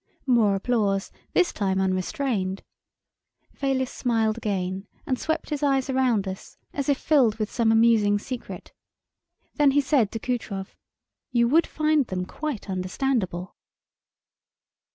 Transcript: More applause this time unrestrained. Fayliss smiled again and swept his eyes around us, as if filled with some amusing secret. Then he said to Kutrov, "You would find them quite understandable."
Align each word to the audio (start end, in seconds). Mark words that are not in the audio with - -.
More 0.25 0.55
applause 0.55 1.11
this 1.33 1.53
time 1.53 1.79
unrestrained. 1.79 2.63
Fayliss 3.53 3.91
smiled 3.91 4.35
again 4.35 4.87
and 5.05 5.19
swept 5.19 5.51
his 5.51 5.61
eyes 5.61 5.91
around 5.91 6.27
us, 6.27 6.57
as 6.73 6.89
if 6.89 6.97
filled 6.97 7.35
with 7.35 7.51
some 7.51 7.71
amusing 7.71 8.17
secret. 8.17 8.71
Then 9.57 9.69
he 9.69 9.81
said 9.81 10.11
to 10.13 10.19
Kutrov, 10.19 10.75
"You 11.29 11.47
would 11.49 11.67
find 11.67 12.07
them 12.07 12.25
quite 12.25 12.67
understandable." 12.67 13.55